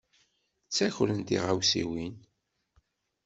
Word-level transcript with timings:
Ttakren 0.67 1.19
tiɣawsiwin. 1.27 2.15